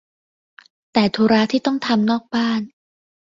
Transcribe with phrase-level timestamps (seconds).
[0.93, 2.61] แต่ธุระที่ต้องทำนอกบ้าน